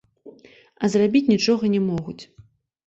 [0.81, 2.21] А зрабіць нічога не могуць.